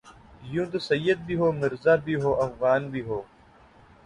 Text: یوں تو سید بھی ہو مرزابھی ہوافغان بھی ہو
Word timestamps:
یوں 0.43 0.65
تو 0.71 0.79
سید 0.81 1.17
بھی 1.27 1.35
ہو 1.35 1.51
مرزابھی 1.53 2.15
ہوافغان 2.23 2.81
بھی 2.91 3.01
ہو 3.01 3.21